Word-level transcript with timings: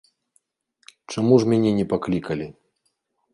Чаму 1.15 1.33
ж 1.43 1.51
мяне 1.51 1.71
не 1.81 1.85
паклікалі? 1.93 2.47